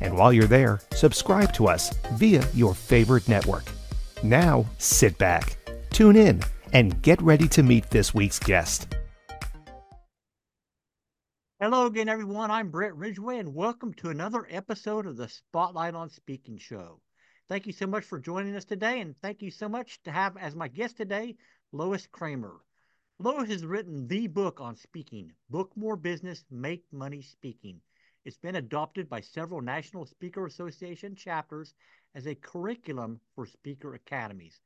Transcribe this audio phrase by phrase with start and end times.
[0.00, 3.64] And while you're there, subscribe to us via your favorite network.
[4.22, 5.56] Now, sit back,
[5.90, 8.94] tune in, and get ready to meet this week's guest.
[11.60, 12.52] Hello again, everyone.
[12.52, 17.00] I'm Brett Ridgway, and welcome to another episode of the Spotlight on Speaking show.
[17.48, 20.36] Thank you so much for joining us today, and thank you so much to have
[20.36, 21.36] as my guest today
[21.72, 22.60] Lois Creamer.
[23.18, 27.80] Lois has written the book on speaking, Book More Business, Make Money Speaking.
[28.28, 31.72] It's been adopted by several National Speaker Association chapters
[32.14, 34.60] as a curriculum for speaker academies.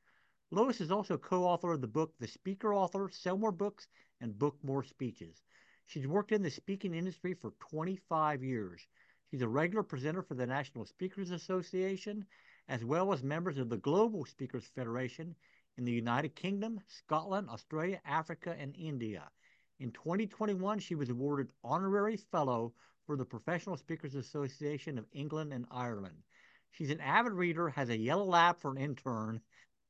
[0.50, 3.86] Lois is also co-author of the book The Speaker Author, Sell More Books,
[4.20, 5.44] and Book More Speeches.
[5.86, 8.84] She's worked in the speaking industry for 25 years.
[9.30, 12.26] She's a regular presenter for the National Speakers Association,
[12.66, 15.36] as well as members of the Global Speakers Federation
[15.78, 19.30] in the United Kingdom, Scotland, Australia, Africa, and India.
[19.78, 22.74] In 2021, she was awarded Honorary Fellow
[23.06, 26.16] for the Professional Speakers Association of England and Ireland.
[26.72, 29.40] She's an avid reader, has a yellow lab for an intern,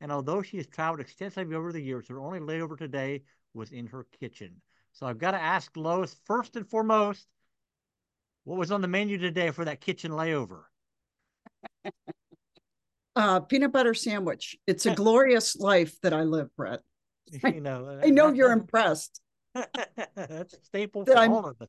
[0.00, 3.22] and although she has traveled extensively over the years, her only layover today
[3.54, 4.60] was in her kitchen.
[4.92, 7.26] So I've got to ask Lois first and foremost,
[8.44, 10.62] what was on the menu today for that kitchen layover?
[13.16, 14.56] uh, peanut butter sandwich.
[14.66, 16.80] It's a glorious life that I live, Brett.
[17.44, 19.20] You know, I know you're impressed.
[19.54, 21.68] That's a staple for I'm, all of us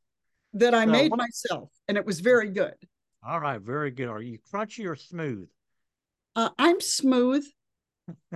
[0.54, 2.76] that I So made myself, and it was very good.
[3.26, 4.08] All right, very good.
[4.08, 5.48] Are you crunchy or smooth?
[6.36, 7.46] Uh, I'm smooth.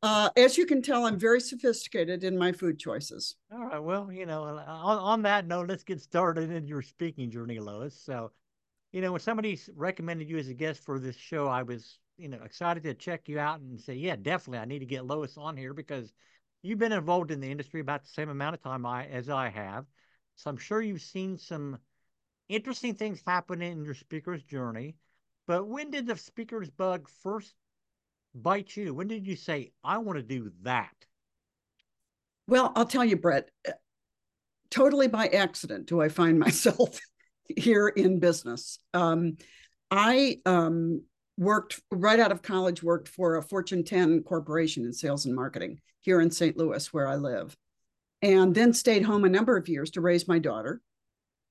[0.00, 3.34] Uh, as you can tell, I'm very sophisticated in my food choices.
[3.52, 3.82] All right.
[3.82, 8.00] Well, you know, on, on that note, let's get started in your speaking journey, Lois.
[8.00, 8.30] So,
[8.92, 12.28] you know, when somebody recommended you as a guest for this show, I was, you
[12.28, 15.36] know, excited to check you out and say, yeah, definitely, I need to get Lois
[15.36, 16.12] on here because
[16.62, 19.48] you've been involved in the industry about the same amount of time I as I
[19.48, 19.84] have.
[20.38, 21.78] So I'm sure you've seen some
[22.48, 24.94] interesting things happen in your speaker's journey.
[25.48, 27.54] But when did the speaker's bug first
[28.34, 28.94] bite you?
[28.94, 30.94] When did you say, I want to do that?
[32.46, 33.72] Well, I'll tell you, Brett, uh,
[34.70, 37.00] totally by accident do I find myself
[37.56, 38.78] here in business.
[38.94, 39.38] Um,
[39.90, 41.02] I um,
[41.36, 45.80] worked right out of college, worked for a Fortune 10 corporation in sales and marketing
[45.98, 46.56] here in St.
[46.56, 47.56] Louis, where I live,
[48.22, 50.80] and then stayed home a number of years to raise my daughter.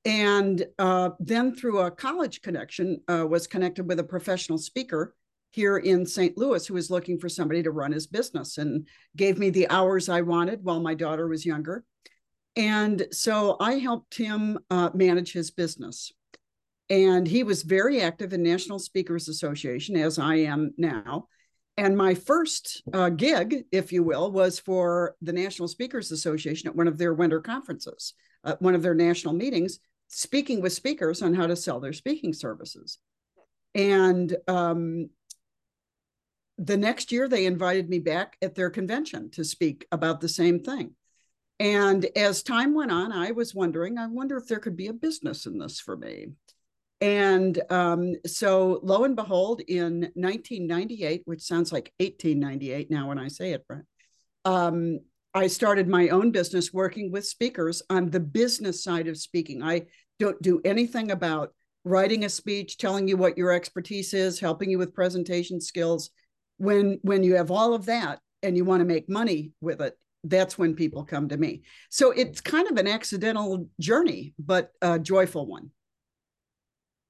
[0.06, 5.16] And uh, then, through a college connection, uh, was connected with a professional speaker
[5.52, 6.38] here in St.
[6.38, 10.08] Louis who was looking for somebody to run his business and gave me the hours
[10.08, 11.84] I wanted while my daughter was younger.
[12.56, 16.12] And so I helped him uh, manage his business.
[16.90, 21.28] And he was very active in National Speakers Association, as I am now.
[21.78, 26.76] And my first uh, gig, if you will, was for the National Speakers Association at
[26.76, 31.36] one of their winter conferences, uh, one of their national meetings, speaking with speakers on
[31.36, 32.98] how to sell their speaking services.
[33.76, 35.12] And um,
[36.58, 40.60] the next year, they invited me back at their convention to speak about the same
[40.60, 40.96] thing.
[41.60, 44.94] And as time went on, I was wondering, I wonder if there could be a
[44.94, 46.30] business in this for me.
[47.00, 53.28] And um, so, lo and behold, in 1998, which sounds like 1898 now when I
[53.28, 53.86] say it, Brent,
[54.46, 55.00] um,
[55.34, 59.62] I started my own business working with speakers on the business side of speaking.
[59.62, 59.86] I
[60.18, 61.54] don't do anything about
[61.84, 66.10] writing a speech, telling you what your expertise is, helping you with presentation skills.
[66.58, 69.96] When when you have all of that and you want to make money with it,
[70.24, 71.62] that's when people come to me.
[71.90, 75.70] So it's kind of an accidental journey, but a joyful one.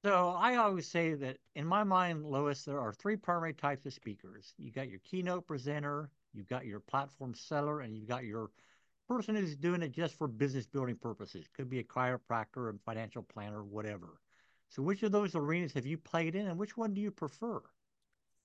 [0.06, 3.94] So I always say that in my mind, Lois, there are three primary types of
[3.94, 4.54] speakers.
[4.58, 8.52] You got your keynote presenter, you've got your platform seller, and you've got your
[9.08, 11.48] person who's doing it just for business building purposes.
[11.56, 14.20] Could be a chiropractor, and financial planner, whatever.
[14.70, 17.62] So, which of those arenas have you played in, and which one do you prefer?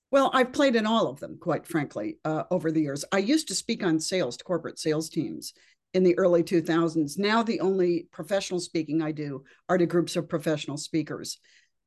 [0.09, 3.03] Well, I've played in all of them, quite frankly, uh, over the years.
[3.11, 5.53] I used to speak on sales to corporate sales teams
[5.93, 7.17] in the early 2000s.
[7.17, 11.37] Now, the only professional speaking I do are to groups of professional speakers.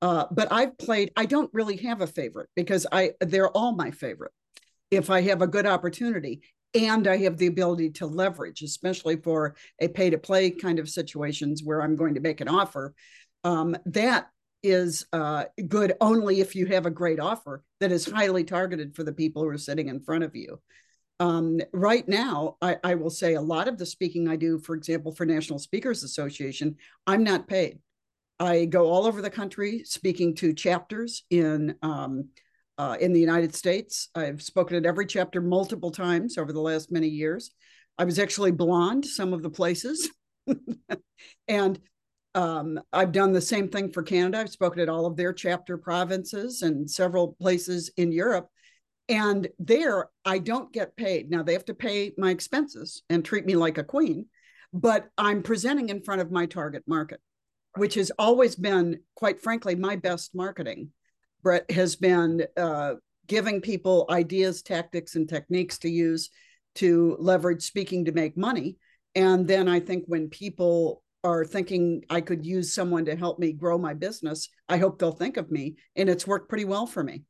[0.03, 3.91] Uh, but I've played, I don't really have a favorite because I they're all my
[3.91, 4.33] favorite.
[4.91, 6.43] If I have a good opportunity
[6.75, 10.89] and I have the ability to leverage, especially for a pay to play kind of
[10.89, 12.95] situations where I'm going to make an offer,
[13.43, 14.29] um, that
[14.63, 19.05] is uh, good only if you have a great offer that is highly targeted for
[19.05, 20.61] the people who are sitting in front of you.
[21.19, 24.75] Um, right now, I, I, will say a lot of the speaking I do, for
[24.75, 26.77] example, for National Speakers Association,
[27.07, 27.79] I'm not paid.
[28.39, 32.29] I go all over the country speaking to chapters in um,
[32.77, 34.11] uh, in the United States.
[34.15, 37.51] I've spoken at every chapter multiple times over the last many years.
[37.97, 40.11] I was actually blonde some of the places,
[41.49, 41.81] and
[42.35, 44.39] um, I've done the same thing for Canada.
[44.39, 48.51] I've spoken at all of their chapter provinces and several places in Europe.
[49.09, 51.31] And there, I don't get paid.
[51.31, 54.27] Now, they have to pay my expenses and treat me like a queen,
[54.73, 57.21] but I'm presenting in front of my target market,
[57.77, 60.91] which has always been, quite frankly, my best marketing.
[61.43, 62.95] Brett has been uh,
[63.29, 66.31] giving people ideas, tactics, and techniques to use
[66.77, 68.77] to leverage speaking to make money.
[69.15, 73.53] And then I think when people are thinking I could use someone to help me
[73.53, 75.77] grow my business, I hope they'll think of me.
[75.97, 77.23] And it's worked pretty well for me.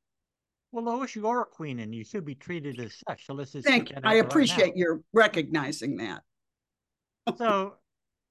[0.77, 3.25] Well, Lois, you are a queen and you should be treated as such.
[3.25, 3.97] So let's just thank you.
[4.05, 6.23] I appreciate right your recognizing that.
[7.39, 7.77] so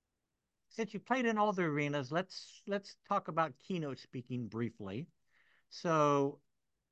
[0.70, 5.08] since you played in all the arenas, let's let's talk about keynote speaking briefly.
[5.72, 6.38] So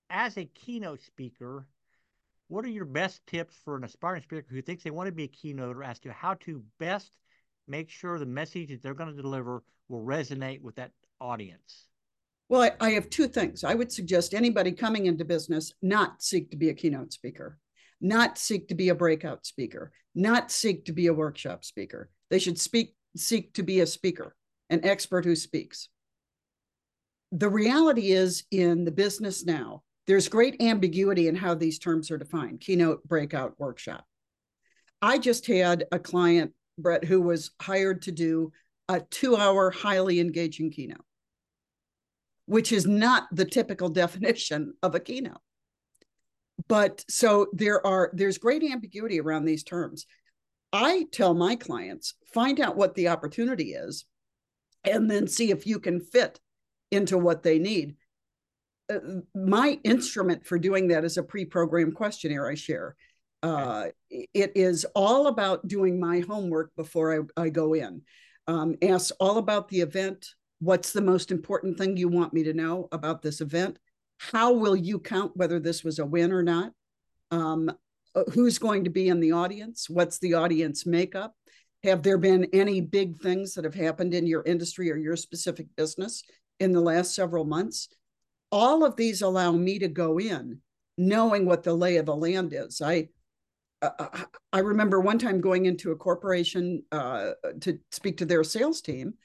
[0.09, 1.67] as a keynote speaker,
[2.47, 5.25] what are your best tips for an aspiring speaker who thinks they want to be
[5.25, 7.11] a keynoter as to how to best
[7.67, 11.89] make sure the message that they're going to deliver will resonate with that audience?
[12.49, 13.63] Well, I, I, have two things.
[13.63, 17.57] I would suggest anybody coming into business not seek to be a keynote speaker,
[18.01, 22.09] not seek to be a breakout speaker, not seek to be a workshop speaker.
[22.29, 24.35] They should speak seek to be a speaker,
[24.69, 25.89] an expert who speaks.
[27.31, 32.17] The reality is in the business now, there's great ambiguity in how these terms are
[32.17, 34.05] defined keynote, breakout, workshop.
[35.01, 38.51] I just had a client Brett, who was hired to do
[38.89, 41.05] a two hour, highly engaging keynote,
[42.45, 45.41] which is not the typical definition of a keynote.
[46.67, 50.05] But so there are, there's great ambiguity around these terms.
[50.71, 54.05] I tell my clients, find out what the opportunity is
[54.83, 56.39] and then see if you can fit
[56.91, 57.95] into what they need.
[58.91, 58.99] Uh,
[59.33, 62.95] my instrument for doing that is a pre programmed questionnaire I share.
[63.41, 68.01] Uh, it is all about doing my homework before I, I go in.
[68.47, 70.27] Um, ask all about the event.
[70.63, 73.77] What's the most important thing you want me to know about this event?
[74.17, 76.71] How will you count whether this was a win or not?
[77.31, 77.69] Um,
[78.15, 79.89] uh, who's going to be in the audience?
[79.89, 81.35] What's the audience makeup?
[81.83, 85.67] Have there been any big things that have happened in your industry or your specific
[85.75, 86.23] business
[86.59, 87.89] in the last several months?
[88.49, 90.61] All of these allow me to go in
[90.97, 92.81] knowing what the lay of the land is.
[92.81, 93.09] I
[93.81, 94.07] uh,
[94.53, 97.31] I remember one time going into a corporation uh,
[97.61, 99.15] to speak to their sales team,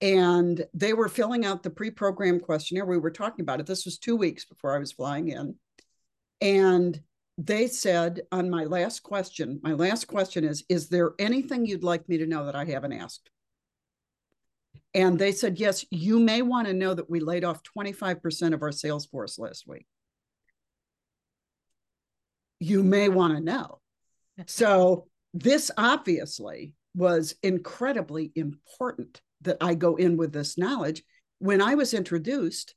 [0.00, 2.84] and they were filling out the pre-programmed questionnaire.
[2.84, 3.66] We were talking about it.
[3.66, 5.54] This was two weeks before I was flying in,
[6.40, 7.00] and
[7.36, 12.08] they said on my last question, my last question is, is there anything you'd like
[12.08, 13.28] me to know that I haven't asked?
[14.94, 18.62] And they said, yes, you may want to know that we laid off 25% of
[18.62, 19.86] our sales force last week.
[22.60, 23.80] You may want to know
[24.46, 31.02] so this obviously was incredibly important that I go in with this knowledge.
[31.38, 32.74] When I was introduced,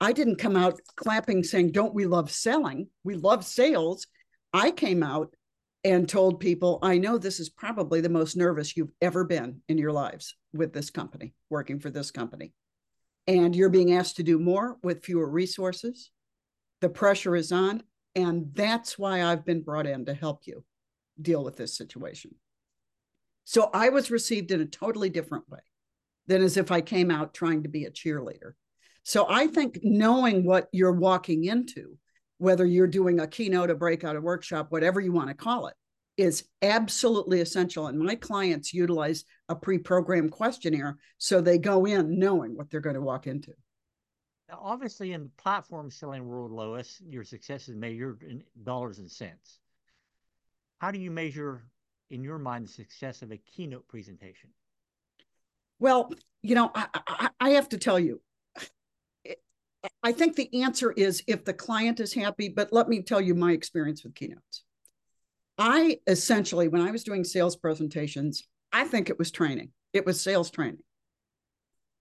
[0.00, 2.88] I didn't come out clapping saying, Don't we love selling?
[3.04, 4.06] We love sales.
[4.52, 5.34] I came out
[5.82, 9.76] and told people, I know this is probably the most nervous you've ever been in
[9.76, 12.52] your lives with this company, working for this company.
[13.26, 16.10] And you're being asked to do more with fewer resources.
[16.80, 17.82] The pressure is on.
[18.14, 20.64] And that's why I've been brought in to help you
[21.20, 22.34] deal with this situation.
[23.44, 25.60] So I was received in a totally different way
[26.26, 28.52] than as if I came out trying to be a cheerleader.
[29.02, 31.98] So I think knowing what you're walking into,
[32.38, 35.74] whether you're doing a keynote, a breakout, a workshop, whatever you want to call it,
[36.16, 37.88] is absolutely essential.
[37.88, 42.80] And my clients utilize a pre programmed questionnaire so they go in knowing what they're
[42.80, 43.52] going to walk into.
[44.48, 49.10] Now, obviously, in the platform selling world, Lois, your success is measured in dollars and
[49.10, 49.58] cents
[50.84, 51.64] how do you measure
[52.10, 54.50] in your mind the success of a keynote presentation?
[55.84, 56.10] Well,
[56.40, 58.22] you know, I, I, I have to tell you,
[60.02, 63.34] I think the answer is if the client is happy, but let me tell you
[63.34, 64.64] my experience with keynotes.
[65.58, 70.18] I essentially, when I was doing sales presentations, I think it was training, it was
[70.22, 70.78] sales training.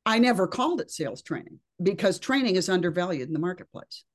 [0.06, 4.06] I never called it sales training because training is undervalued in the marketplace.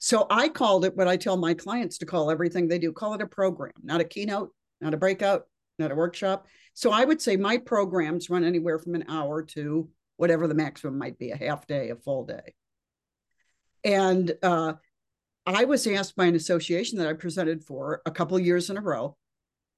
[0.00, 3.14] So I called it what I tell my clients to call everything they do call
[3.14, 5.44] it a program, not a keynote, not a breakout,
[5.78, 6.46] not a workshop.
[6.74, 10.98] So I would say my programs run anywhere from an hour to whatever the maximum
[10.98, 12.54] might be a half day, a full day.
[13.84, 14.74] And uh,
[15.44, 18.80] I was asked by an association that I presented for a couple years in a
[18.80, 19.16] row,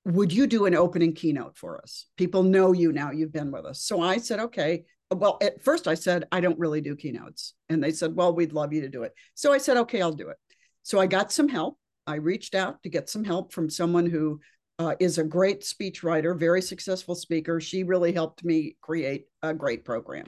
[0.05, 2.07] would you do an opening keynote for us?
[2.17, 3.81] People know you now, you've been with us.
[3.83, 4.85] So I said, okay.
[5.11, 7.55] Well, at first I said, I don't really do keynotes.
[7.69, 9.15] And they said, well, we'd love you to do it.
[9.35, 10.37] So I said, okay, I'll do it.
[10.83, 11.79] So I got some help.
[12.07, 14.41] I reached out to get some help from someone who
[14.79, 17.61] uh, is a great speech writer, very successful speaker.
[17.61, 20.27] She really helped me create a great program.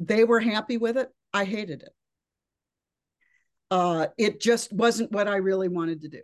[0.00, 1.08] They were happy with it.
[1.32, 1.94] I hated it.
[3.70, 6.20] Uh, it just wasn't what I really wanted to do.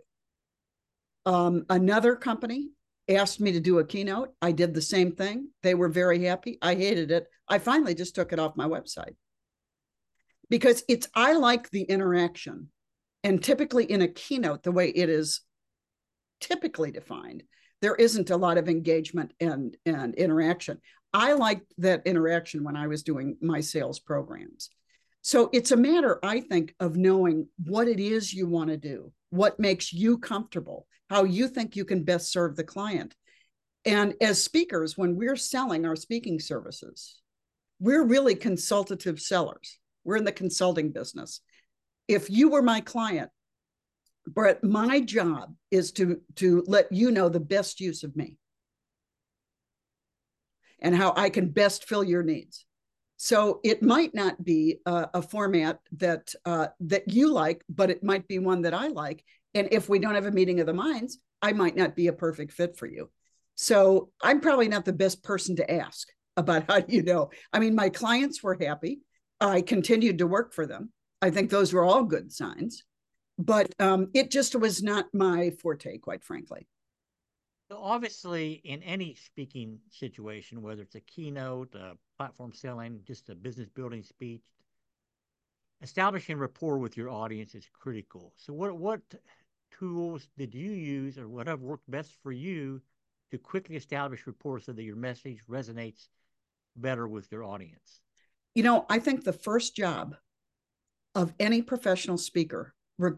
[1.25, 2.69] Um, another company
[3.07, 4.29] asked me to do a keynote.
[4.41, 5.49] I did the same thing.
[5.63, 6.59] They were very happy.
[6.61, 7.25] I hated it.
[7.47, 9.15] I finally just took it off my website
[10.49, 12.69] because it's, I like the interaction.
[13.23, 15.41] And typically in a keynote, the way it is
[16.39, 17.43] typically defined,
[17.81, 20.79] there isn't a lot of engagement and, and interaction.
[21.13, 24.69] I liked that interaction when I was doing my sales programs.
[25.21, 29.11] So it's a matter, I think, of knowing what it is you want to do,
[29.31, 33.15] what makes you comfortable, how you think you can best serve the client.
[33.85, 37.21] And as speakers, when we're selling our speaking services,
[37.79, 39.79] we're really consultative sellers.
[40.03, 41.41] We're in the consulting business.
[42.07, 43.29] If you were my client,
[44.27, 48.37] Brett, my job is to to let you know the best use of me
[50.81, 52.65] and how I can best fill your needs.
[53.17, 58.03] So it might not be a, a format that uh, that you like, but it
[58.03, 59.23] might be one that I like.
[59.53, 62.13] And if we don't have a meeting of the minds, I might not be a
[62.13, 63.09] perfect fit for you.
[63.55, 66.07] So I'm probably not the best person to ask
[66.37, 67.29] about how you know.
[67.51, 69.01] I mean, my clients were happy.
[69.41, 70.91] I continued to work for them.
[71.21, 72.83] I think those were all good signs
[73.39, 76.67] but um, it just was not my forte, quite frankly.
[77.71, 83.35] So obviously, in any speaking situation, whether it's a keynote, a platform selling, just a
[83.35, 84.41] business building speech,
[85.81, 88.33] establishing rapport with your audience is critical.
[88.35, 89.01] So, what what
[89.71, 92.81] tools did you use, or what have worked best for you
[93.31, 96.07] to quickly establish rapport so that your message resonates
[96.75, 98.01] better with your audience?
[98.53, 100.17] You know, I think the first job
[101.15, 103.11] of any professional speaker Uh,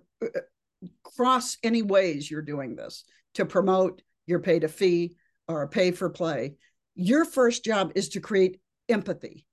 [1.03, 3.03] cross any ways you're doing this
[3.35, 5.15] to promote your paid a fee
[5.47, 6.55] or a pay for play.
[6.95, 8.59] Your first job is to create
[8.89, 9.45] empathy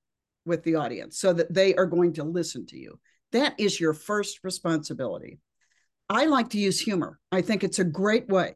[0.44, 2.98] with the audience so that they are going to listen to you.
[3.32, 5.40] That is your first responsibility.
[6.08, 7.18] I like to use humor.
[7.30, 8.54] I think it's a great way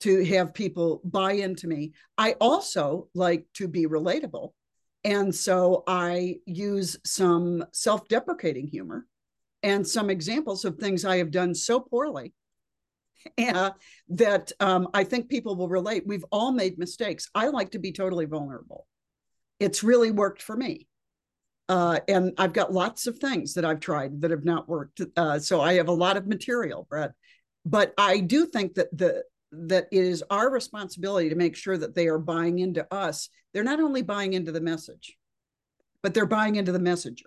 [0.00, 1.92] to have people buy into me.
[2.16, 4.52] I also like to be relatable.
[5.04, 9.06] And so i use some self-deprecating humor
[9.64, 12.34] and some examples of things I have done so poorly
[13.38, 13.70] uh,
[14.10, 16.06] that um, I think people will relate.
[16.06, 17.30] We've all made mistakes.
[17.34, 18.86] I like to be totally vulnerable.
[19.58, 20.86] It's really worked for me.
[21.66, 25.00] Uh, and I've got lots of things that I've tried that have not worked.
[25.16, 27.12] Uh, so I have a lot of material, Brett.
[27.64, 29.24] But I do think that the
[29.56, 33.30] that it is our responsibility to make sure that they are buying into us.
[33.52, 35.16] They're not only buying into the message,
[36.02, 37.26] but they're buying into the messenger.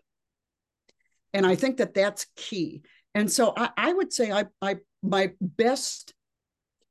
[1.33, 2.81] And I think that that's key.
[3.13, 6.13] And so I, I would say I, I my best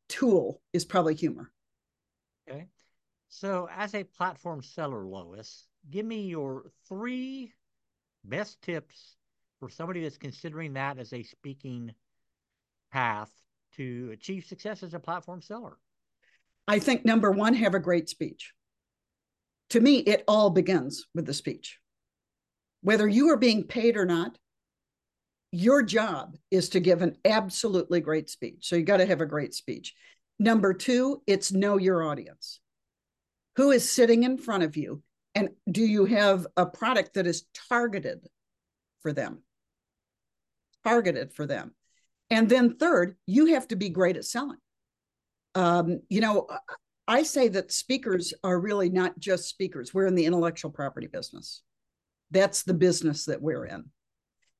[0.09, 1.51] tool is probably humor.
[2.49, 2.67] Okay.
[3.29, 7.53] So as a platform seller, Lois, give me your three
[8.25, 9.17] best tips
[9.61, 11.93] for somebody that's considering that as a speaking
[12.93, 13.31] path
[13.77, 15.77] to achieve success as a platform seller.
[16.69, 18.53] I think number one, have a great speech.
[19.71, 21.79] To me, it all begins with the speech
[22.87, 24.39] whether you are being paid or not,
[25.51, 28.59] your job is to give an absolutely great speech.
[28.61, 29.93] So you got to have a great speech.
[30.39, 32.61] Number two, it's know your audience.
[33.57, 35.03] Who is sitting in front of you?
[35.35, 38.21] And do you have a product that is targeted
[39.01, 39.43] for them?
[40.85, 41.75] Targeted for them.
[42.31, 44.59] And then third, you have to be great at selling.
[45.57, 46.47] Um, you know,
[47.09, 49.93] I say that speakers are really not just speakers.
[49.93, 51.63] We're in the intellectual property business.
[52.31, 53.85] That's the business that we're in.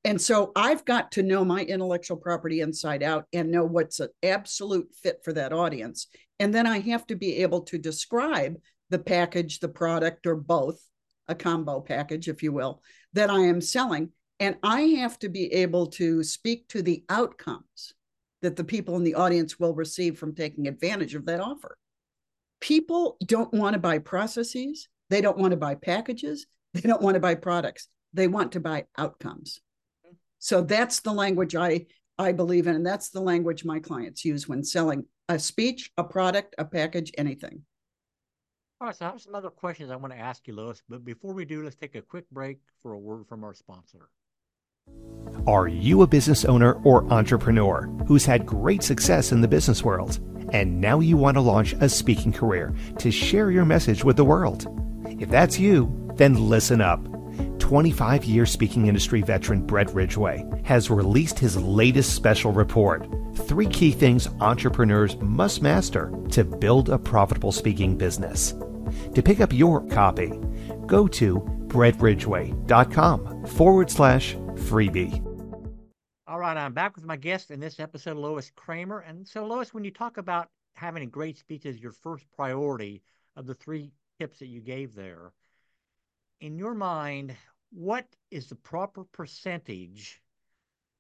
[0.05, 4.11] And so I've got to know my intellectual property inside out and know what's an
[4.23, 6.07] absolute fit for that audience.
[6.39, 8.57] And then I have to be able to describe
[8.89, 10.81] the package, the product, or both,
[11.27, 12.83] a combo package, if you will,
[13.15, 17.95] that I am selling And I have to be able to speak to the outcomes
[18.43, 21.79] that the people in the audience will receive from taking advantage of that offer.
[22.61, 26.47] People don't want to buy processes, they don't want to buy packages,
[26.83, 27.89] they don't want to buy products.
[28.13, 29.61] They want to buy outcomes.
[30.39, 31.87] So that's the language I
[32.19, 36.05] I believe in and that's the language my clients use when selling a speech, a
[36.05, 37.63] product, a package, anything.
[38.81, 40.83] All right, so I have some other questions I want to ask you, Lois.
[40.89, 44.11] But before we do, let's take a quick break for a word from our sponsor.
[45.47, 50.21] Are you a business owner or entrepreneur who's had great success in the business world?
[50.53, 54.25] And now you want to launch a speaking career to share your message with the
[54.25, 54.67] world?
[55.21, 57.07] If that's you, then listen up.
[57.59, 63.91] 25 year speaking industry veteran Brett Ridgway has released his latest special report Three Key
[63.91, 68.55] Things Entrepreneurs Must Master to Build a Profitable Speaking Business.
[69.15, 70.33] To pick up your copy,
[70.87, 75.23] go to brettridgway.com forward slash freebie.
[76.29, 79.01] All right, I'm back with my guest in this episode, Lois Creamer.
[79.01, 83.03] And so, Lois, when you talk about having a great speech as your first priority
[83.37, 85.33] of the three tips that you gave there,
[86.41, 87.35] in your mind,
[87.71, 90.21] what is the proper percentage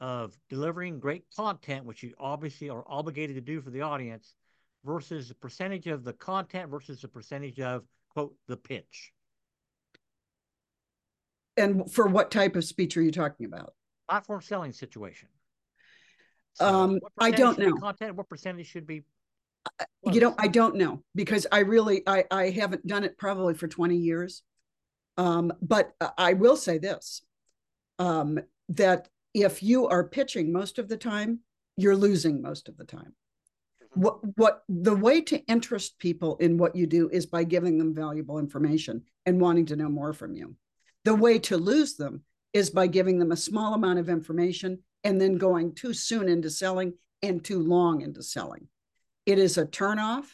[0.00, 4.34] of delivering great content, which you obviously are obligated to do for the audience,
[4.84, 9.12] versus the percentage of the content versus the percentage of, quote, the pitch?
[11.56, 13.74] And for what type of speech are you talking about?
[14.08, 15.28] Platform selling situation.
[16.54, 17.74] So um, I don't know.
[17.74, 19.04] Content, what percentage should be?
[20.04, 23.66] You know, I don't know because I really, I, I haven't done it probably for
[23.66, 24.42] 20 years.
[25.16, 27.22] Um, but I will say this
[27.98, 31.40] um, that if you are pitching most of the time,
[31.76, 33.14] you're losing most of the time.
[33.82, 34.00] Mm-hmm.
[34.00, 37.94] What, what the way to interest people in what you do is by giving them
[37.94, 40.56] valuable information and wanting to know more from you.
[41.04, 45.20] The way to lose them is by giving them a small amount of information and
[45.20, 48.68] then going too soon into selling and too long into selling.
[49.26, 50.24] It is a turnoff.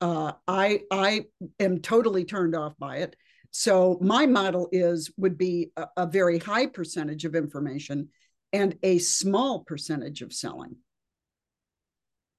[0.00, 1.26] Uh, I I
[1.58, 3.16] am totally turned off by it.
[3.50, 8.08] So my model is would be a, a very high percentage of information
[8.52, 10.76] and a small percentage of selling.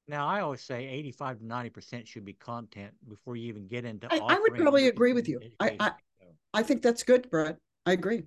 [0.08, 4.08] Now, I always say 85 to 90% should be content before you even get into
[4.10, 5.41] I, I would probably agree with you.
[5.60, 5.91] I, I,
[6.54, 7.58] I think that's good, Brett.
[7.86, 8.24] I agree.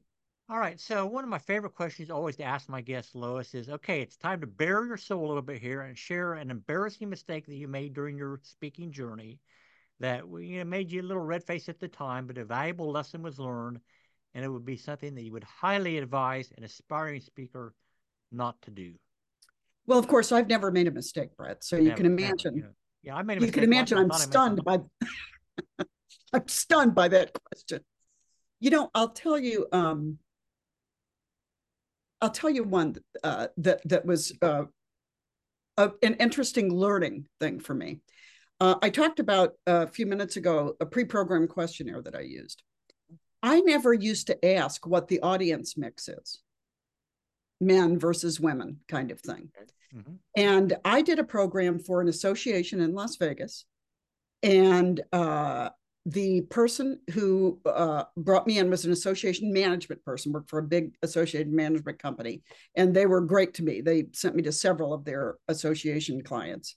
[0.50, 0.78] All right.
[0.78, 4.16] So one of my favorite questions always to ask my guest Lois is, okay, it's
[4.16, 7.54] time to bare your soul a little bit here and share an embarrassing mistake that
[7.54, 9.38] you made during your speaking journey
[10.00, 12.90] that you know made you a little red face at the time, but a valuable
[12.90, 13.80] lesson was learned,
[14.34, 17.74] and it would be something that you would highly advise an aspiring speaker
[18.32, 18.94] not to do.
[19.86, 21.62] Well, of course, I've never made a mistake, Brett.
[21.62, 22.54] So never, you can imagine.
[22.54, 22.70] Never, you know.
[23.02, 23.56] Yeah, I made a mistake.
[23.56, 24.78] You can imagine I'm stunned by
[26.32, 27.80] I'm stunned by that question.
[28.58, 29.66] You know, I'll tell you.
[29.72, 30.18] Um,
[32.22, 34.64] I'll tell you one uh, that that was uh,
[35.76, 38.00] a, an interesting learning thing for me.
[38.60, 42.62] Uh, I talked about a few minutes ago a pre-programmed questionnaire that I used.
[43.42, 46.40] I never used to ask what the audience mix is,
[47.60, 49.48] men versus women, kind of thing.
[49.94, 50.12] Mm-hmm.
[50.36, 53.64] And I did a program for an association in Las Vegas,
[54.42, 55.70] and uh,
[56.04, 60.62] the person who uh, brought me in was an association management person, worked for a
[60.62, 62.42] big associated management company,
[62.74, 63.80] and they were great to me.
[63.80, 66.76] They sent me to several of their association clients.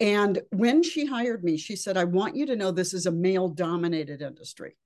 [0.00, 3.12] And when she hired me, she said, I want you to know this is a
[3.12, 4.76] male dominated industry.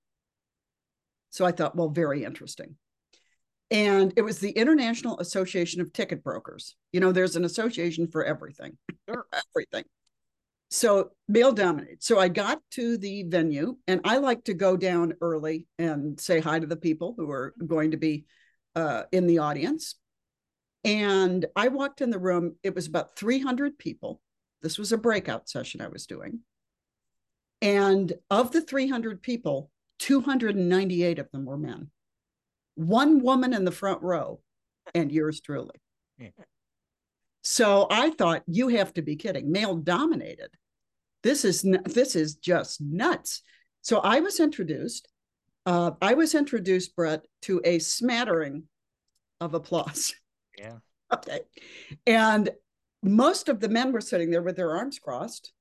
[1.29, 2.75] So I thought, well, very interesting.
[3.71, 6.75] And it was the International Association of Ticket Brokers.
[6.91, 8.77] You know, there's an association for everything,
[9.09, 9.25] sure.
[9.33, 9.85] everything.
[10.69, 12.03] So male dominated.
[12.03, 16.39] So I got to the venue and I like to go down early and say
[16.39, 18.25] hi to the people who are going to be
[18.75, 19.95] uh, in the audience.
[20.83, 24.21] And I walked in the room, it was about 300 people.
[24.61, 26.39] This was a breakout session I was doing.
[27.61, 31.89] And of the 300 people, 298 of them were men.
[32.75, 34.41] One woman in the front row,
[34.93, 35.75] and yours truly.
[37.41, 39.51] So I thought, you have to be kidding.
[39.51, 40.49] Male dominated.
[41.23, 43.41] This is this is just nuts.
[43.81, 45.07] So I was introduced.
[45.65, 48.63] Uh, I was introduced, Brett, to a smattering
[49.39, 50.13] of applause.
[50.57, 50.77] Yeah.
[51.13, 51.41] okay.
[52.05, 52.49] And
[53.05, 55.53] most of the men were sitting there with their arms crossed.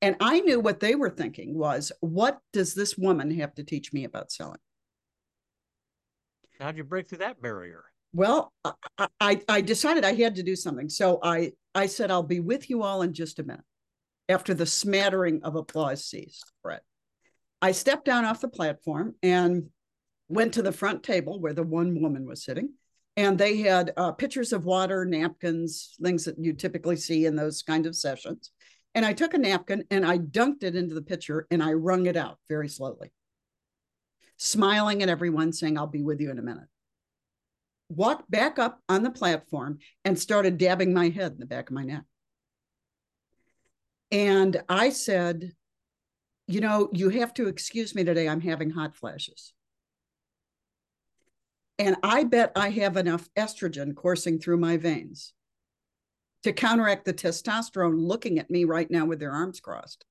[0.00, 3.92] And I knew what they were thinking was, what does this woman have to teach
[3.92, 4.60] me about selling?
[6.60, 7.84] How'd you break through that barrier?
[8.12, 10.88] Well, I, I, I decided I had to do something.
[10.88, 13.64] So I, I said, I'll be with you all in just a minute.
[14.28, 16.82] After the smattering of applause ceased, Brett,
[17.60, 19.70] I stepped down off the platform and
[20.28, 22.70] went to the front table where the one woman was sitting,
[23.18, 27.64] and they had uh, pitchers of water, napkins, things that you typically see in those
[27.64, 28.52] kind of sessions.
[28.94, 32.06] And I took a napkin and I dunked it into the pitcher and I wrung
[32.06, 33.10] it out very slowly,
[34.36, 36.68] smiling at everyone, saying, I'll be with you in a minute.
[37.88, 41.74] Walked back up on the platform and started dabbing my head in the back of
[41.74, 42.04] my neck.
[44.12, 45.54] And I said,
[46.46, 48.28] You know, you have to excuse me today.
[48.28, 49.54] I'm having hot flashes.
[51.78, 55.32] And I bet I have enough estrogen coursing through my veins
[56.42, 60.04] to counteract the testosterone looking at me right now with their arms crossed.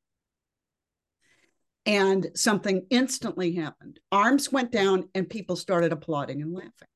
[1.86, 4.00] And something instantly happened.
[4.12, 6.88] Arms went down and people started applauding and laughing.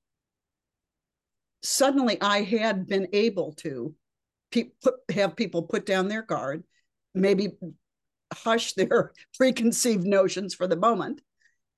[1.64, 3.94] Suddenly, I had been able to
[4.52, 6.64] pe- put, have people put down their guard,
[7.14, 7.52] maybe
[8.34, 11.22] hush their preconceived notions for the moment,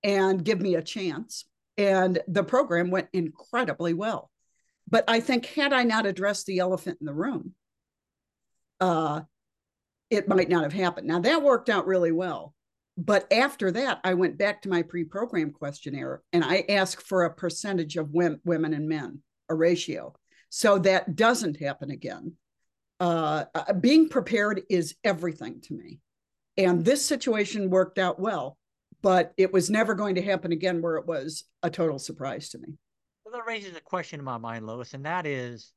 [0.03, 1.45] and give me a chance.
[1.77, 4.29] And the program went incredibly well.
[4.89, 7.53] But I think had I not addressed the elephant in the room,
[8.79, 9.21] uh,
[10.09, 11.07] it might not have happened.
[11.07, 12.53] Now that worked out really well.
[12.95, 17.33] But after that, I went back to my pre-program questionnaire and I asked for a
[17.33, 20.13] percentage of women and men, a ratio.
[20.49, 22.33] So that doesn't happen again.
[22.99, 25.99] Uh, uh, being prepared is everything to me.
[26.55, 28.57] And this situation worked out well,
[29.03, 32.57] but it was never going to happen again where it was a total surprise to
[32.57, 32.73] me
[33.33, 35.73] that raises a question in my mind, Lois, and that is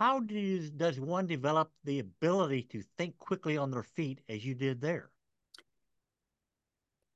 [0.00, 4.44] how do you, does one develop the ability to think quickly on their feet as
[4.44, 5.10] you did there?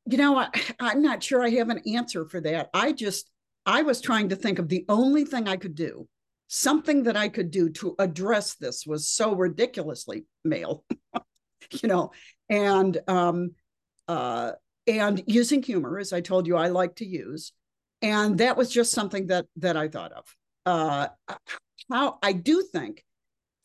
[0.07, 2.68] You know, I, I'm not sure I have an answer for that.
[2.75, 3.31] I just,
[3.64, 6.07] I was trying to think of the only thing I could do,
[6.47, 10.85] something that I could do to address this was so ridiculously male,
[11.70, 12.11] you know,
[12.51, 13.53] and, um,
[14.09, 14.53] uh,
[14.87, 17.53] and using humor, as I told you, I like to use,
[18.03, 20.37] and that was just something that that I thought of.
[20.66, 21.09] Uh,
[21.90, 23.05] how I do think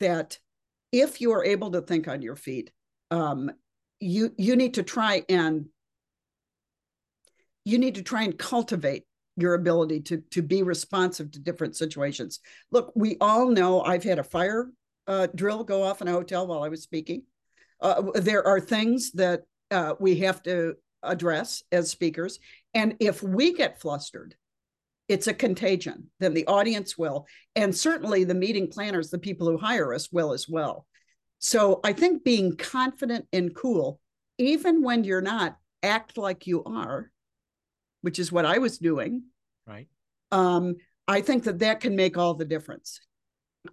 [0.00, 0.38] that
[0.92, 2.70] if you are able to think on your feet,
[3.10, 3.50] um,
[4.00, 5.66] you you need to try and
[7.64, 9.04] you need to try and cultivate
[9.36, 12.40] your ability to to be responsive to different situations.
[12.70, 14.70] Look, we all know I've had a fire
[15.06, 17.24] uh, drill go off in a hotel while I was speaking.
[17.80, 22.38] Uh, there are things that uh, we have to address as speakers,
[22.74, 24.34] and if we get flustered,
[25.08, 27.26] it's a contagion, then the audience will.
[27.56, 30.86] And certainly the meeting planners, the people who hire us, will as well.
[31.40, 33.98] So I think being confident and cool,
[34.38, 37.10] even when you're not, act like you are,
[38.02, 39.24] which is what I was doing.
[39.66, 39.88] Right.
[40.30, 40.76] Um,
[41.08, 43.00] I think that that can make all the difference.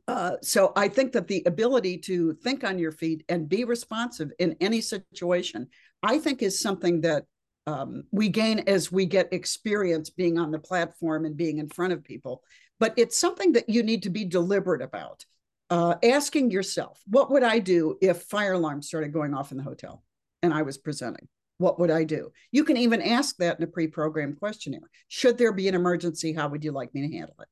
[0.07, 4.31] Uh, so I think that the ability to think on your feet and be responsive
[4.39, 5.67] in any situation,
[6.03, 7.25] I think is something that
[7.65, 11.93] um, we gain as we get experience being on the platform and being in front
[11.93, 12.43] of people.
[12.79, 15.25] But it's something that you need to be deliberate about.
[15.69, 19.63] Uh, asking yourself, what would I do if fire alarms started going off in the
[19.63, 20.01] hotel
[20.41, 21.27] and I was presenting?
[21.57, 22.31] What would I do?
[22.51, 24.89] You can even ask that in a pre programmed questionnaire.
[25.09, 27.49] Should there be an emergency, how would you like me to handle it?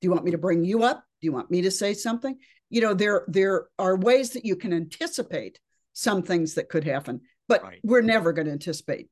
[0.00, 1.02] Do you want me to bring you up?
[1.20, 2.38] Do you want me to say something?
[2.70, 5.58] You know, there, there are ways that you can anticipate
[5.94, 7.80] some things that could happen but right.
[7.82, 9.08] we're never going to anticipate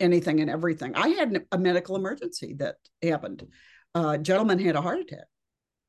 [0.00, 0.94] anything and everything.
[0.94, 3.46] I had a medical emergency that happened.
[3.94, 5.26] A gentleman had a heart attack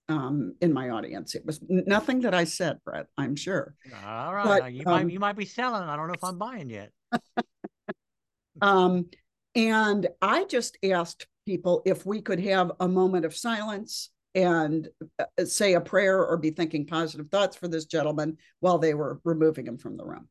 [0.10, 1.36] um, in my audience.
[1.36, 3.08] It was nothing that I said, Brett.
[3.18, 3.76] I'm sure.
[4.06, 5.84] All right, but, you um, might you might be selling.
[5.84, 6.92] I don't know if I'm buying yet.
[8.62, 9.10] um,
[9.56, 15.46] and I just asked people if we could have a moment of silence and uh,
[15.46, 19.66] say a prayer or be thinking positive thoughts for this gentleman while they were removing
[19.66, 20.28] him from the room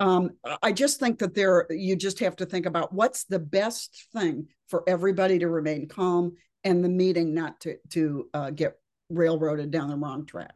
[0.00, 4.06] um, I just think that there you just have to think about what's the best
[4.12, 8.76] thing for everybody to remain calm and the meeting not to to uh, get
[9.08, 10.54] railroaded down the wrong track.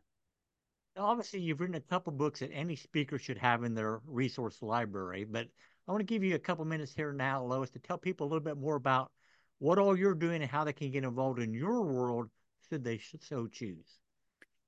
[0.96, 5.24] Obviously, you've written a couple books that any speaker should have in their resource library,
[5.24, 5.46] but
[5.86, 8.28] I want to give you a couple minutes here now, Lois, to tell people a
[8.28, 9.12] little bit more about
[9.60, 12.28] what all you're doing and how they can get involved in your world
[12.68, 13.98] should they so choose.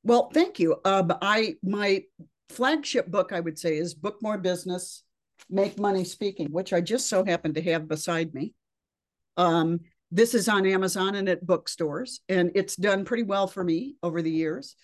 [0.03, 0.77] Well, thank you.
[0.85, 2.03] Um, I my
[2.49, 5.03] flagship book, I would say, is Book More Business,
[5.49, 8.55] Make Money Speaking, which I just so happen to have beside me.
[9.37, 13.97] Um, this is on Amazon and at bookstores, and it's done pretty well for me
[14.03, 14.75] over the years.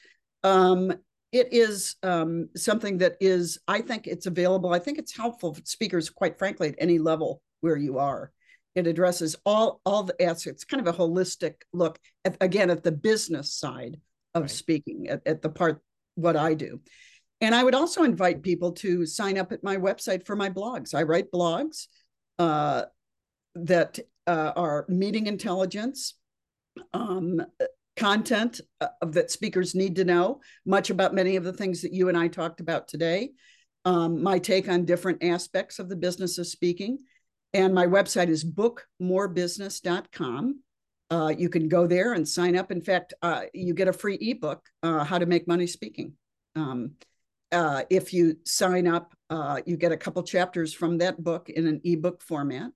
[0.45, 0.93] Um,
[1.33, 4.73] it is um, something that is, I think it's available.
[4.73, 8.31] I think it's helpful for speakers, quite frankly, at any level where you are.
[8.77, 12.93] It addresses all all the aspects, kind of a holistic look at, again at the
[12.93, 13.99] business side
[14.35, 14.51] of right.
[14.51, 15.83] speaking, at, at the part
[16.15, 16.81] what I do.
[17.41, 20.95] And I would also invite people to sign up at my website for my blogs.
[20.95, 21.87] I write blogs
[22.39, 22.85] uh,
[23.55, 26.15] that uh, are meeting intelligence,
[26.93, 27.43] um,
[27.97, 32.09] content uh, that speakers need to know, much about many of the things that you
[32.09, 33.31] and I talked about today,
[33.85, 36.99] um, my take on different aspects of the business of speaking.
[37.53, 40.61] And my website is bookmorebusiness.com.
[41.09, 42.73] Uh, you can go there and sign up.
[42.73, 46.15] In fact, uh, you get a free ebook, uh, How to Make Money Speaking.
[46.57, 46.93] Um,
[47.53, 51.69] uh, if you sign up, uh, you get a couple chapters from that book in
[51.69, 52.73] an ebook format.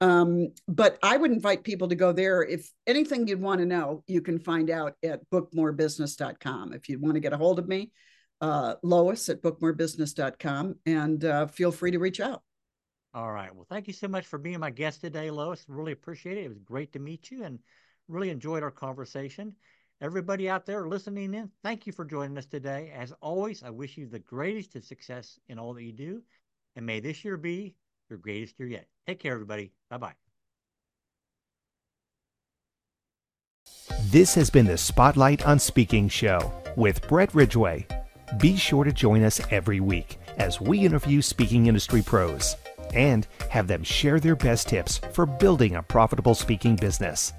[0.00, 2.42] Um, but I would invite people to go there.
[2.42, 6.74] If anything you'd want to know, you can find out at bookmorebusiness.com.
[6.74, 7.92] If you want to get a hold of me,
[8.42, 12.42] uh, Lois at bookmorebusiness.com, and feel free to reach out.
[13.14, 13.54] All right.
[13.54, 15.64] Well, thank you so much for being my guest today, Lois.
[15.68, 16.46] Really appreciate it.
[16.46, 17.60] It was great to meet you and
[18.08, 19.54] really enjoyed our conversation.
[20.00, 22.92] Everybody out there listening in, thank you for joining us today.
[22.94, 26.22] As always, I wish you the greatest of success in all that you do.
[26.74, 27.76] And may this year be
[28.10, 28.88] your greatest year yet.
[29.06, 29.70] Take care, everybody.
[29.88, 30.14] Bye bye.
[34.06, 37.86] This has been the Spotlight on Speaking show with Brett Ridgway.
[38.40, 42.56] Be sure to join us every week as we interview speaking industry pros
[42.94, 47.32] and have them share their best tips for building a profitable speaking business.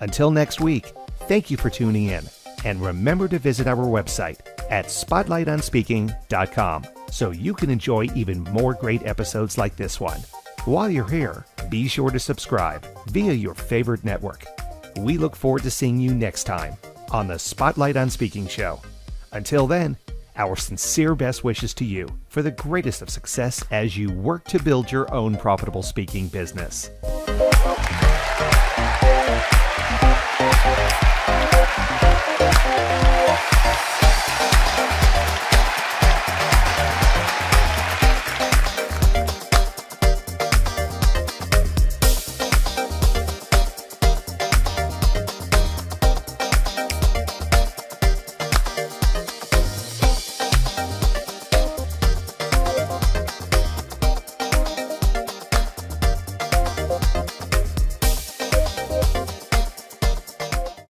[0.00, 0.92] Until next week,
[1.28, 2.24] thank you for tuning in
[2.64, 4.38] and remember to visit our website
[4.70, 10.20] at spotlightonspeaking.com so you can enjoy even more great episodes like this one.
[10.64, 14.44] While you're here, be sure to subscribe via your favorite network.
[14.98, 16.76] We look forward to seeing you next time
[17.10, 18.80] on the Spotlight on Speaking show.
[19.32, 19.96] Until then,
[20.34, 24.62] our sincere best wishes to you for the greatest of success as you work to
[24.62, 26.90] build your own profitable speaking business.